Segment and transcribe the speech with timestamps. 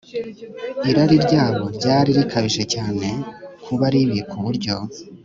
[0.89, 3.07] Irari ryabo ryari rikabije cyane
[3.63, 4.75] kuba ribi ku buryo